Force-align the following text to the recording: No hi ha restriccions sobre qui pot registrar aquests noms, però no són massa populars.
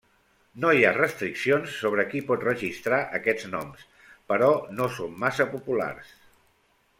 No 0.61 0.69
hi 0.75 0.85
ha 0.85 0.93
restriccions 0.93 1.75
sobre 1.81 2.05
qui 2.13 2.21
pot 2.29 2.45
registrar 2.47 3.01
aquests 3.19 3.47
noms, 3.53 3.85
però 4.33 4.49
no 4.81 4.89
són 4.97 5.15
massa 5.27 5.49
populars. 5.53 6.11